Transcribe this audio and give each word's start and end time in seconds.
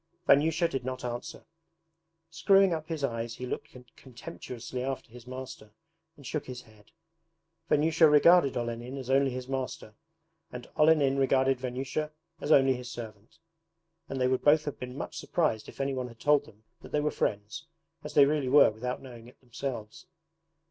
Vanyusha 0.27 0.67
did 0.67 0.83
not 0.83 1.05
answer. 1.05 1.45
Screwing 2.31 2.73
up 2.73 2.87
his 2.87 3.03
eyes 3.03 3.35
he 3.35 3.45
looked 3.45 3.69
contemptuously 3.95 4.83
after 4.83 5.11
his 5.11 5.27
master, 5.27 5.75
and 6.17 6.25
shook 6.25 6.47
his 6.47 6.63
head. 6.63 6.85
Vanyusha 7.69 8.09
regarded 8.09 8.57
Olenin 8.57 8.97
as 8.97 9.11
only 9.11 9.29
his 9.29 9.47
master, 9.47 9.93
and 10.51 10.65
Olenin 10.75 11.19
regarded 11.19 11.59
Vanyusha 11.59 12.09
as 12.39 12.51
only 12.51 12.73
his 12.73 12.89
servant; 12.89 13.37
and 14.09 14.19
they 14.19 14.27
would 14.27 14.41
both 14.41 14.65
have 14.65 14.79
been 14.79 14.97
much 14.97 15.19
surprised 15.19 15.69
if 15.69 15.79
anyone 15.79 16.07
had 16.07 16.19
told 16.19 16.45
them 16.45 16.63
that 16.81 16.91
they 16.91 16.99
were 16.99 17.11
friends, 17.11 17.67
as 18.03 18.15
they 18.15 18.25
really 18.25 18.49
were 18.49 18.71
without 18.71 19.03
knowing 19.03 19.27
it 19.27 19.39
themselves. 19.39 20.07